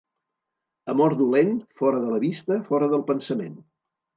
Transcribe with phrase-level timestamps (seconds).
[0.93, 1.53] Amor dolent,
[1.83, 3.55] fora de la vista, fora del pensament.